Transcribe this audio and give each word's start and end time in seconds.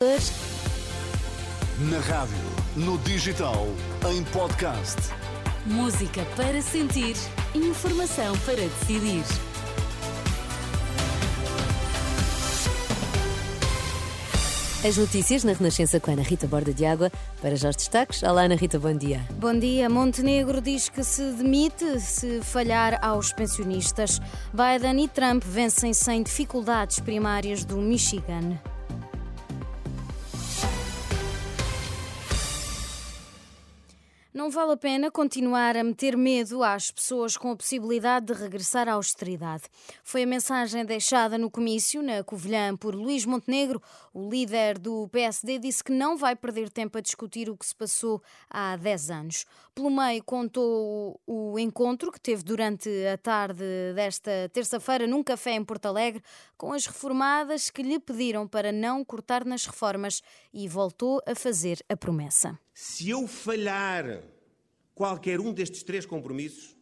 Na 0.00 1.98
rádio, 1.98 2.38
no 2.76 2.98
digital, 2.98 3.66
em 4.08 4.22
podcast. 4.22 4.96
Música 5.66 6.24
para 6.36 6.62
sentir, 6.62 7.16
informação 7.52 8.38
para 8.46 8.54
decidir. 8.54 9.24
As 14.86 14.96
notícias 14.96 15.42
na 15.42 15.52
Renascença 15.52 15.98
com 15.98 16.12
a 16.12 16.14
Ana 16.14 16.22
Rita 16.22 16.46
Borda 16.46 16.72
de 16.72 16.86
Água. 16.86 17.10
Para 17.42 17.56
já 17.56 17.68
os 17.68 17.74
destaques. 17.74 18.22
Olá, 18.22 18.42
Ana 18.42 18.54
Rita, 18.54 18.78
bom 18.78 18.96
dia. 18.96 19.26
Bom 19.32 19.58
dia. 19.58 19.90
Montenegro 19.90 20.60
diz 20.60 20.88
que 20.88 21.02
se 21.02 21.32
demite 21.32 21.98
se 21.98 22.40
falhar 22.40 23.04
aos 23.04 23.32
pensionistas. 23.32 24.20
Biden 24.52 25.06
e 25.06 25.08
Trump 25.08 25.42
vencem 25.42 25.92
sem 25.92 26.22
dificuldades 26.22 27.00
primárias 27.00 27.64
do 27.64 27.78
Michigan. 27.78 28.60
Não 34.32 34.50
vale 34.50 34.72
a 34.72 34.76
pena 34.76 35.10
continuar 35.10 35.74
a 35.74 35.82
meter 35.82 36.14
medo 36.14 36.62
às 36.62 36.90
pessoas 36.90 37.34
com 37.34 37.50
a 37.50 37.56
possibilidade 37.56 38.26
de 38.26 38.34
regressar 38.34 38.86
à 38.86 38.92
austeridade. 38.92 39.62
Foi 40.04 40.24
a 40.24 40.26
mensagem 40.26 40.84
deixada 40.84 41.38
no 41.38 41.50
comício, 41.50 42.02
na 42.02 42.22
Covilhã, 42.22 42.76
por 42.76 42.94
Luís 42.94 43.24
Montenegro. 43.24 43.82
O 44.12 44.28
líder 44.28 44.78
do 44.78 45.08
PSD 45.08 45.58
disse 45.58 45.82
que 45.82 45.92
não 45.92 46.14
vai 46.14 46.36
perder 46.36 46.68
tempo 46.68 46.98
a 46.98 47.00
discutir 47.00 47.48
o 47.48 47.56
que 47.56 47.64
se 47.64 47.74
passou 47.74 48.22
há 48.50 48.76
10 48.76 49.10
anos. 49.10 49.46
Pelo 49.74 49.90
meio, 49.90 50.22
contou 50.22 51.18
o 51.26 51.58
encontro 51.58 52.12
que 52.12 52.20
teve 52.20 52.42
durante 52.42 52.90
a 53.06 53.16
tarde 53.16 53.64
desta 53.94 54.50
terça-feira 54.52 55.06
num 55.06 55.22
café 55.22 55.52
em 55.52 55.64
Porto 55.64 55.86
Alegre 55.86 56.22
com 56.54 56.74
as 56.74 56.84
reformadas 56.84 57.70
que 57.70 57.82
lhe 57.82 57.98
pediram 57.98 58.46
para 58.46 58.72
não 58.72 59.02
cortar 59.02 59.46
nas 59.46 59.64
reformas 59.64 60.22
e 60.52 60.68
voltou 60.68 61.22
a 61.26 61.34
fazer 61.34 61.82
a 61.88 61.96
promessa. 61.96 62.58
Se 62.80 63.10
eu 63.10 63.26
falhar 63.26 64.22
qualquer 64.94 65.40
um 65.40 65.52
destes 65.52 65.82
três 65.82 66.06
compromissos, 66.06 66.76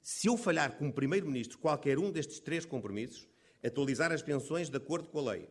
se 0.00 0.26
eu 0.26 0.38
falhar 0.38 0.72
como 0.78 0.90
Primeiro-Ministro 0.90 1.58
qualquer 1.58 1.98
um 1.98 2.10
destes 2.10 2.40
três 2.40 2.64
compromissos, 2.64 3.28
atualizar 3.62 4.10
as 4.10 4.22
pensões 4.22 4.70
de 4.70 4.76
acordo 4.78 5.10
com 5.10 5.18
a 5.18 5.32
lei, 5.32 5.50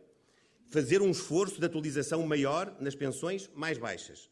fazer 0.68 1.00
um 1.00 1.12
esforço 1.12 1.60
de 1.60 1.66
atualização 1.66 2.26
maior 2.26 2.76
nas 2.80 2.96
pensões 2.96 3.48
mais 3.54 3.78
baixas 3.78 4.28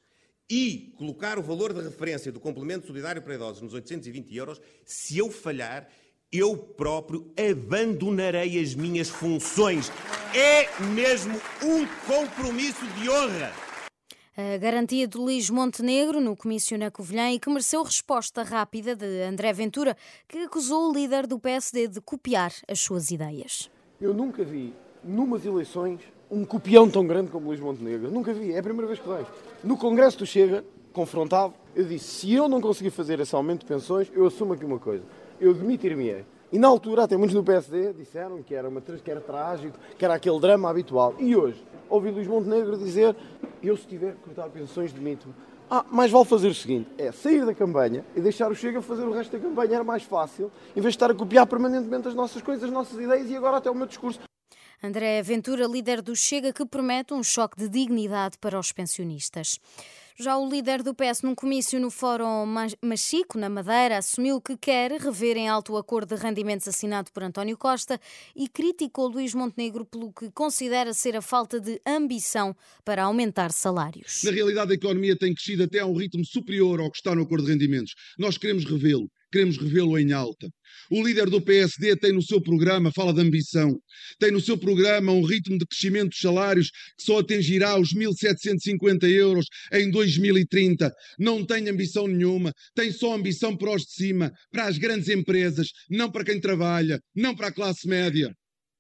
e 0.50 0.92
colocar 0.98 1.38
o 1.38 1.42
valor 1.44 1.72
de 1.72 1.80
referência 1.80 2.32
do 2.32 2.40
complemento 2.40 2.88
solidário 2.88 3.22
para 3.22 3.36
idosos 3.36 3.62
nos 3.62 3.72
820 3.72 4.34
euros, 4.34 4.60
se 4.84 5.16
eu 5.16 5.30
falhar, 5.30 5.88
eu 6.32 6.56
próprio 6.56 7.32
abandonarei 7.38 8.60
as 8.60 8.74
minhas 8.74 9.08
funções. 9.08 9.92
É 10.34 10.66
mesmo 10.86 11.40
um 11.62 11.86
compromisso 12.08 12.84
de 12.94 13.08
honra. 13.08 13.69
A 14.36 14.56
garantia 14.58 15.08
de 15.08 15.18
Luís 15.18 15.50
Montenegro 15.50 16.20
no 16.20 16.36
comício 16.36 16.78
na 16.78 16.88
Covilhã 16.88 17.32
e 17.32 17.40
que 17.40 17.48
mereceu 17.50 17.82
resposta 17.82 18.44
rápida 18.44 18.94
de 18.94 19.22
André 19.22 19.52
Ventura, 19.52 19.96
que 20.28 20.38
acusou 20.38 20.88
o 20.88 20.92
líder 20.94 21.26
do 21.26 21.36
PSD 21.36 21.88
de 21.88 22.00
copiar 22.00 22.52
as 22.68 22.78
suas 22.78 23.10
ideias. 23.10 23.68
Eu 24.00 24.14
nunca 24.14 24.44
vi, 24.44 24.72
numas 25.02 25.44
eleições, 25.44 25.98
um 26.30 26.44
copião 26.44 26.88
tão 26.88 27.04
grande 27.04 27.28
como 27.28 27.48
Luís 27.48 27.58
Montenegro. 27.58 28.08
Nunca 28.08 28.32
vi, 28.32 28.52
é 28.52 28.60
a 28.60 28.62
primeira 28.62 28.86
vez 28.86 29.00
que 29.00 29.08
vejo. 29.08 29.26
No 29.64 29.76
Congresso 29.76 30.18
do 30.18 30.26
Chega, 30.26 30.64
confrontado, 30.92 31.52
eu 31.74 31.84
disse: 31.84 32.04
se 32.04 32.32
eu 32.32 32.48
não 32.48 32.60
conseguir 32.60 32.90
fazer 32.90 33.18
esse 33.18 33.34
aumento 33.34 33.60
de 33.60 33.66
pensões, 33.66 34.12
eu 34.14 34.24
assumo 34.28 34.52
aqui 34.52 34.64
uma 34.64 34.78
coisa: 34.78 35.02
eu 35.40 35.52
demitir-me-ei. 35.52 36.24
E 36.52 36.58
na 36.58 36.68
altura, 36.68 37.02
até 37.02 37.16
muitos 37.16 37.34
do 37.34 37.42
PSD 37.42 37.92
disseram 37.94 38.42
que 38.44 38.54
era, 38.54 38.68
uma, 38.68 38.80
que 38.80 39.10
era 39.10 39.20
trágico, 39.20 39.76
que 39.98 40.04
era 40.04 40.14
aquele 40.14 40.38
drama 40.38 40.70
habitual. 40.70 41.16
E 41.18 41.34
hoje, 41.34 41.60
ouvi 41.88 42.12
Luís 42.12 42.28
Montenegro 42.28 42.78
dizer: 42.78 43.16
eu, 43.62 43.76
se 43.76 43.86
tiver 43.86 44.14
que 44.14 44.20
cortar 44.20 44.48
pensões, 44.48 44.92
demito-me. 44.92 45.34
Ah, 45.70 45.84
mais 45.90 46.10
vale 46.10 46.24
fazer 46.24 46.48
o 46.48 46.54
seguinte: 46.54 46.90
é 46.98 47.12
sair 47.12 47.46
da 47.46 47.54
campanha 47.54 48.04
e 48.16 48.20
deixar 48.20 48.50
o 48.50 48.54
Chega 48.54 48.82
fazer 48.82 49.04
o 49.04 49.12
resto 49.12 49.30
da 49.30 49.38
campanha. 49.38 49.76
Era 49.76 49.84
mais 49.84 50.02
fácil, 50.02 50.50
em 50.76 50.80
vez 50.80 50.92
de 50.92 50.96
estar 50.96 51.10
a 51.10 51.14
copiar 51.14 51.46
permanentemente 51.46 52.08
as 52.08 52.14
nossas 52.14 52.42
coisas, 52.42 52.64
as 52.64 52.70
nossas 52.70 52.98
ideias 52.98 53.30
e 53.30 53.36
agora 53.36 53.58
até 53.58 53.70
o 53.70 53.74
meu 53.74 53.86
discurso. 53.86 54.29
André 54.82 55.22
Ventura, 55.22 55.66
líder 55.66 56.00
do 56.00 56.16
Chega, 56.16 56.54
que 56.54 56.64
promete 56.64 57.12
um 57.12 57.22
choque 57.22 57.58
de 57.58 57.68
dignidade 57.68 58.38
para 58.38 58.58
os 58.58 58.72
pensionistas. 58.72 59.58
Já 60.18 60.38
o 60.38 60.48
líder 60.48 60.82
do 60.82 60.94
PS, 60.94 61.20
num 61.22 61.34
comício 61.34 61.78
no 61.78 61.90
Fórum 61.90 62.46
Machico, 62.80 63.38
na 63.38 63.50
Madeira, 63.50 63.98
assumiu 63.98 64.40
que 64.40 64.56
quer 64.56 64.90
rever 64.92 65.36
em 65.36 65.50
alto 65.50 65.74
o 65.74 65.76
acordo 65.76 66.14
de 66.14 66.22
rendimentos 66.22 66.66
assinado 66.66 67.10
por 67.12 67.22
António 67.22 67.58
Costa 67.58 68.00
e 68.34 68.48
criticou 68.48 69.08
Luís 69.08 69.34
Montenegro 69.34 69.84
pelo 69.84 70.12
que 70.12 70.30
considera 70.30 70.94
ser 70.94 71.14
a 71.14 71.20
falta 71.20 71.60
de 71.60 71.78
ambição 71.86 72.56
para 72.82 73.02
aumentar 73.02 73.52
salários. 73.52 74.22
Na 74.24 74.30
realidade, 74.30 74.72
a 74.72 74.74
economia 74.74 75.16
tem 75.16 75.34
crescido 75.34 75.64
até 75.64 75.80
a 75.80 75.86
um 75.86 75.96
ritmo 75.96 76.24
superior 76.24 76.80
ao 76.80 76.90
que 76.90 76.96
está 76.96 77.14
no 77.14 77.22
acordo 77.22 77.44
de 77.44 77.52
rendimentos. 77.52 77.94
Nós 78.18 78.38
queremos 78.38 78.64
revê-lo 78.64 79.10
queremos 79.30 79.56
revê-lo 79.56 79.98
em 79.98 80.12
alta. 80.12 80.48
O 80.90 81.02
líder 81.06 81.30
do 81.30 81.40
PSD 81.40 81.96
tem 81.96 82.12
no 82.12 82.22
seu 82.22 82.40
programa, 82.40 82.92
fala 82.92 83.12
de 83.12 83.20
ambição, 83.20 83.78
tem 84.18 84.30
no 84.30 84.40
seu 84.40 84.58
programa 84.58 85.12
um 85.12 85.22
ritmo 85.22 85.56
de 85.58 85.66
crescimento 85.66 86.10
dos 86.10 86.20
salários 86.20 86.70
que 86.70 87.04
só 87.04 87.20
atingirá 87.20 87.78
os 87.78 87.94
1.750 87.94 89.04
euros 89.08 89.46
em 89.72 89.90
2030. 89.90 90.92
Não 91.18 91.44
tem 91.44 91.68
ambição 91.68 92.06
nenhuma, 92.06 92.52
tem 92.74 92.90
só 92.90 93.14
ambição 93.14 93.56
para 93.56 93.74
os 93.74 93.82
de 93.82 93.92
cima, 93.92 94.32
para 94.50 94.66
as 94.66 94.78
grandes 94.78 95.08
empresas, 95.08 95.68
não 95.88 96.10
para 96.10 96.24
quem 96.24 96.40
trabalha, 96.40 97.00
não 97.14 97.34
para 97.34 97.48
a 97.48 97.52
classe 97.52 97.86
média. 97.86 98.34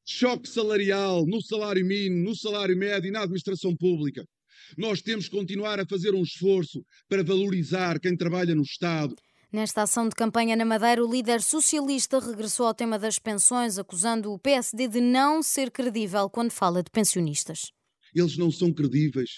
Choque 0.04 0.48
salarial 0.48 1.24
no 1.26 1.40
salário 1.40 1.84
mínimo, 1.86 2.24
no 2.24 2.36
salário 2.36 2.76
médio 2.76 3.08
e 3.08 3.12
na 3.12 3.22
administração 3.22 3.76
pública. 3.76 4.24
Nós 4.76 5.00
temos 5.00 5.26
que 5.26 5.36
continuar 5.36 5.80
a 5.80 5.86
fazer 5.86 6.14
um 6.14 6.22
esforço 6.22 6.82
para 7.08 7.22
valorizar 7.22 8.00
quem 8.00 8.16
trabalha 8.16 8.54
no 8.54 8.62
Estado, 8.62 9.14
Nesta 9.52 9.82
ação 9.82 10.08
de 10.08 10.14
campanha 10.14 10.54
na 10.54 10.64
Madeira, 10.64 11.04
o 11.04 11.10
líder 11.10 11.42
socialista 11.42 12.20
regressou 12.20 12.66
ao 12.66 12.74
tema 12.74 12.96
das 13.00 13.18
pensões, 13.18 13.78
acusando 13.78 14.32
o 14.32 14.38
PSD 14.38 14.86
de 14.86 15.00
não 15.00 15.42
ser 15.42 15.72
credível 15.72 16.30
quando 16.30 16.52
fala 16.52 16.84
de 16.84 16.90
pensionistas. 16.92 17.72
Eles 18.14 18.36
não 18.36 18.52
são 18.52 18.72
credíveis. 18.72 19.30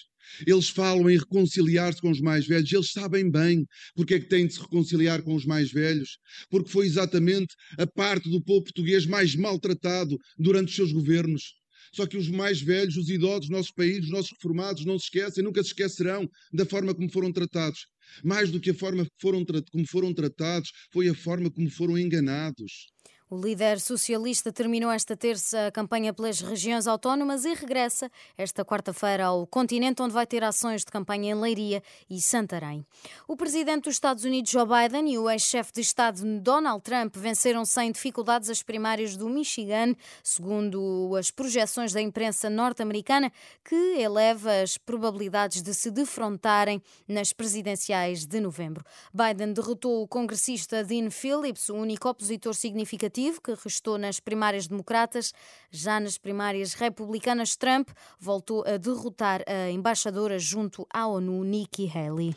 Eles 0.47 0.69
falam 0.69 1.09
em 1.09 1.17
reconciliar-se 1.17 2.03
com 2.03 2.11
os 2.11 2.21
mais 2.21 2.47
velhos. 2.47 2.71
Eles 2.71 2.93
sabem 2.93 3.31
bem 3.31 3.65
porque 3.95 4.15
é 4.15 4.21
que 4.21 4.29
têm 4.29 4.47
de 4.47 4.53
se 4.53 4.61
reconciliar 4.61 5.23
com 5.23 5.35
os 5.35 5.47
mais 5.47 5.73
velhos. 5.73 6.19
Porque 6.51 6.69
foi 6.69 6.85
exatamente 6.85 7.55
a 7.79 7.87
parte 7.87 8.29
do 8.29 8.45
povo 8.45 8.65
português 8.65 9.07
mais 9.07 9.35
maltratado 9.35 10.19
durante 10.39 10.69
os 10.69 10.77
seus 10.77 10.93
governos. 10.93 11.55
Só 11.95 12.07
que 12.07 12.17
os 12.17 12.29
mais 12.29 12.61
velhos, 12.61 12.97
os 12.97 13.09
idosos, 13.11 13.45
os 13.45 13.51
nossos 13.51 13.73
países, 13.73 14.05
os 14.05 14.11
nossos 14.11 14.33
reformados, 14.33 14.85
não 14.85 14.99
se 14.99 15.05
esquecem, 15.05 15.45
nunca 15.45 15.63
se 15.63 15.69
esquecerão 15.69 16.29
da 16.53 16.65
forma 16.65 16.95
como 16.95 17.11
foram 17.11 17.33
tratados. 17.33 17.87
Mais 18.25 18.51
do 18.51 18.61
que 18.61 18.71
a 18.71 18.75
forma 18.75 19.07
foram, 19.21 19.45
como 19.71 19.87
foram 19.87 20.13
tratados, 20.15 20.71
foi 20.93 21.09
a 21.09 21.15
forma 21.15 21.51
como 21.51 21.71
foram 21.71 21.99
enganados. 21.99 22.87
O 23.33 23.41
líder 23.41 23.81
socialista 23.81 24.53
terminou 24.53 24.91
esta 24.91 25.17
terça 25.17 25.69
a 25.69 25.73
campanha 25.73 26.13
pelas 26.13 26.43
regiões 26.43 26.87
autónomas 26.87 27.47
e 27.47 27.55
regressa 27.55 28.11
esta 28.37 28.63
quarta-feira 28.63 29.25
ao 29.25 29.47
continente, 29.47 30.03
onde 30.03 30.13
vai 30.13 30.27
ter 30.27 30.45
ações 30.45 30.85
de 30.85 30.93
campanha 30.93 31.31
em 31.31 31.35
Leiria 31.35 31.83
e 32.11 32.21
Santarém. 32.21 32.85
O 33.27 33.35
presidente 33.35 33.85
dos 33.85 33.95
Estados 33.95 34.25
Unidos, 34.25 34.51
Joe 34.51 34.67
Biden, 34.67 35.11
e 35.11 35.17
o 35.17 35.31
ex-chefe 35.31 35.73
de 35.73 35.81
Estado, 35.81 36.21
Donald 36.43 36.83
Trump, 36.83 37.17
venceram 37.17 37.65
sem 37.65 37.91
dificuldades 37.91 38.51
as 38.51 38.63
primárias 38.63 39.17
do 39.17 39.31
Michigan, 39.31 39.95
segundo 40.23 41.17
as 41.19 41.31
projeções 41.31 41.91
da 41.91 42.03
imprensa 42.03 42.51
norte-americana, 42.51 43.33
que 43.65 43.75
eleva 43.99 44.61
as 44.61 44.77
probabilidades 44.77 45.63
de 45.63 45.73
se 45.73 45.91
defrontarem 45.91 46.83
nas 47.09 47.33
presidenciais 47.33 48.27
de 48.27 48.39
novembro. 48.41 48.85
Biden 49.11 49.55
derrotou 49.55 50.03
o 50.03 50.07
congressista 50.07 50.85
Dean 50.85 51.11
Phillips, 51.11 51.71
o 51.71 51.77
único 51.77 52.11
opositor 52.11 52.55
significativo 52.55 53.22
que 53.31 53.55
restou 53.55 53.99
nas 53.99 54.19
primárias 54.19 54.67
democratas. 54.67 55.33
Já 55.71 56.01
nas 56.01 56.19
primárias 56.19 56.75
republicanas, 56.75 57.57
Trump 57.57 57.91
voltou 58.19 58.65
a 58.67 58.77
derrotar 58.77 59.43
a 59.47 59.71
embaixadora 59.71 60.39
junto 60.39 60.87
à 60.93 61.07
ONU, 61.07 61.45
Nikki 61.45 61.91
Haley. 61.95 62.35